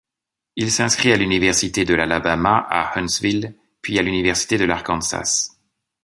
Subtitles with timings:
[0.55, 3.53] Il s'inscrit à l'Université de l'Alabama à Huntsville,
[3.83, 5.51] puis à l'Université de l'Arkansas.